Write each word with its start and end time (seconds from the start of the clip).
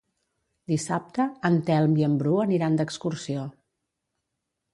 Dissabte 0.71 1.27
en 1.49 1.59
Telm 1.67 1.93
i 2.01 2.07
en 2.07 2.15
Bru 2.23 2.33
aniran 2.47 2.81
d'excursió. 2.81 3.45